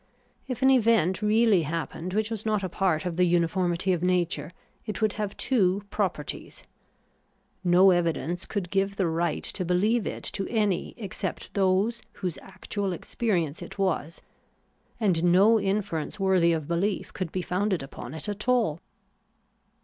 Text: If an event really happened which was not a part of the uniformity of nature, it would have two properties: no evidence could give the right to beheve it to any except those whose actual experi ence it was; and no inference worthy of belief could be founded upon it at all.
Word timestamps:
If 0.47 0.63
an 0.63 0.71
event 0.71 1.21
really 1.21 1.61
happened 1.61 2.15
which 2.15 2.31
was 2.31 2.43
not 2.43 2.63
a 2.63 2.69
part 2.69 3.05
of 3.05 3.17
the 3.17 3.23
uniformity 3.23 3.93
of 3.93 4.01
nature, 4.01 4.51
it 4.83 4.99
would 4.99 5.13
have 5.13 5.37
two 5.37 5.83
properties: 5.91 6.63
no 7.63 7.91
evidence 7.91 8.47
could 8.47 8.71
give 8.71 8.95
the 8.95 9.05
right 9.05 9.43
to 9.43 9.63
beheve 9.63 10.07
it 10.07 10.23
to 10.23 10.47
any 10.49 10.95
except 10.97 11.53
those 11.53 12.01
whose 12.13 12.39
actual 12.39 12.97
experi 12.97 13.45
ence 13.45 13.61
it 13.61 13.77
was; 13.77 14.23
and 14.99 15.23
no 15.23 15.59
inference 15.59 16.19
worthy 16.19 16.51
of 16.51 16.67
belief 16.67 17.13
could 17.13 17.31
be 17.31 17.43
founded 17.43 17.83
upon 17.83 18.15
it 18.15 18.27
at 18.27 18.47
all. 18.47 18.79